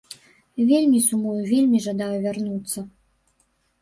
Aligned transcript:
Вельмі 0.69 1.01
сумую, 1.09 1.35
вельмі 1.51 1.83
жадаю 1.87 2.17
вярнуцца! 2.27 2.79